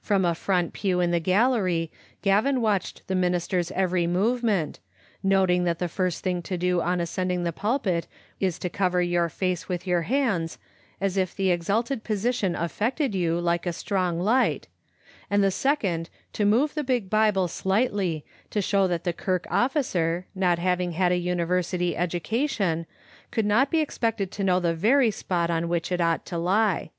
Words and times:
From 0.00 0.24
a 0.24 0.34
front 0.34 0.72
pew 0.72 1.00
in 1.00 1.10
the 1.10 1.20
gallery 1.20 1.90
Gavin 2.22 2.62
watched 2.62 3.06
the 3.08 3.14
minister's 3.14 3.70
every 3.72 4.06
movement, 4.06 4.80
noting 5.22 5.64
that 5.64 5.80
the 5.80 5.86
first 5.86 6.24
thing 6.24 6.40
to 6.44 6.56
do 6.56 6.80
on 6.80 6.98
ascending 6.98 7.44
the 7.44 7.52
pulpit 7.52 8.06
is 8.40 8.58
to 8.60 8.70
cover 8.70 9.02
your 9.02 9.28
face 9.28 9.68
with 9.68 9.86
your 9.86 10.00
hands, 10.08 10.56
as 10.98 11.18
if 11.18 11.36
the 11.36 11.50
exalted 11.50 12.04
position 12.04 12.56
affected 12.56 13.14
you 13.14 13.38
like 13.38 13.66
a 13.66 13.72
strong 13.74 14.18
light, 14.18 14.66
and 15.28 15.44
the 15.44 15.50
second 15.50 16.08
to 16.32 16.46
move 16.46 16.72
the 16.72 16.82
big 16.82 17.10
Bible 17.10 17.46
slightly, 17.46 18.24
to 18.48 18.62
show 18.62 18.86
that 18.86 19.04
the 19.04 19.12
kirk 19.12 19.46
officer, 19.50 20.24
not 20.34 20.58
having 20.58 20.92
had 20.92 21.12
a 21.12 21.18
university 21.18 21.94
education, 21.94 22.86
could 23.30 23.44
not 23.44 23.70
be 23.70 23.80
expected 23.80 24.30
to 24.32 24.42
know 24.44 24.58
the 24.58 24.72
very 24.74 25.10
spot 25.10 25.50
on 25.50 25.68
which 25.68 25.92
it 25.92 26.00
ought 26.00 26.24
to 26.24 26.38
lie. 26.38 26.92